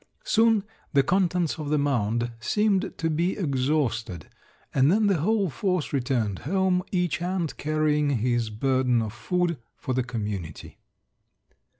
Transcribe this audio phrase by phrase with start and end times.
[0.23, 0.63] Soon
[0.93, 4.27] the contents of the mound seemed to be exhausted,
[4.73, 9.93] and then the whole force returned home, each ant carrying his burden of food for
[9.93, 10.79] the community."